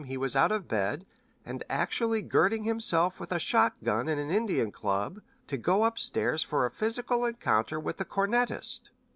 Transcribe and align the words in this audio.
he 0.07 0.17
was 0.17 0.35
out 0.35 0.51
of 0.51 0.67
bed 0.67 1.05
and 1.45 1.63
actually 1.69 2.23
girding 2.23 2.63
himself 2.63 3.19
with 3.19 3.31
a 3.31 3.37
shot 3.37 3.75
gun 3.83 4.07
and 4.07 4.19
an 4.19 4.31
Indian 4.31 4.71
club 4.71 5.21
to 5.45 5.57
go 5.59 5.83
up 5.83 5.99
stairs 5.99 6.41
for 6.41 6.65
a 6.65 6.71
physical 6.71 7.23
encounter 7.23 7.79
with 7.79 7.97
the 7.97 8.05
cornetist." 8.05 8.89